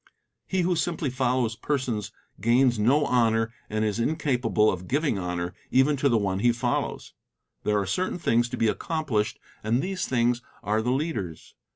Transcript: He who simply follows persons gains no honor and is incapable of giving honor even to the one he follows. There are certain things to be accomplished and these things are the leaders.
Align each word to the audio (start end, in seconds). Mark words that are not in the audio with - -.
He 0.47 0.61
who 0.61 0.75
simply 0.75 1.11
follows 1.11 1.55
persons 1.55 2.11
gains 2.39 2.79
no 2.79 3.05
honor 3.05 3.53
and 3.69 3.85
is 3.85 3.99
incapable 3.99 4.71
of 4.71 4.87
giving 4.87 5.19
honor 5.19 5.53
even 5.69 5.95
to 5.97 6.09
the 6.09 6.17
one 6.17 6.39
he 6.39 6.51
follows. 6.51 7.13
There 7.65 7.77
are 7.79 7.85
certain 7.85 8.17
things 8.17 8.49
to 8.49 8.57
be 8.57 8.67
accomplished 8.67 9.37
and 9.63 9.79
these 9.79 10.07
things 10.07 10.41
are 10.63 10.81
the 10.81 10.89
leaders. 10.89 11.53